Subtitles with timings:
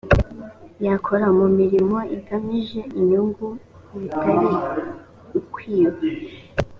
[0.85, 3.47] yakora mu mirimo igamije inyungu
[3.91, 4.47] butari
[5.39, 5.97] ukwiba